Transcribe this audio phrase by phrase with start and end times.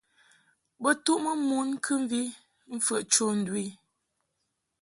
[0.81, 2.21] Bo tuʼmɨ mon kɨmvi
[2.75, 3.67] mfəʼ cho ndu i.